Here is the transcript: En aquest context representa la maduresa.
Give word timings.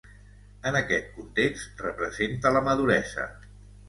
En 0.69 0.77
aquest 0.77 1.11
context 1.17 1.83
representa 1.85 2.53
la 2.57 2.63
maduresa. 2.69 3.27